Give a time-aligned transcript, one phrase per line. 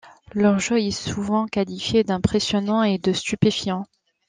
[0.33, 3.85] Leur jeu est souvent qualifié d'impressionnant et de stupéfiant.